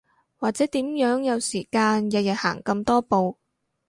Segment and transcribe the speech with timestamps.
[0.39, 3.37] 或者點樣有時間日日行咁多步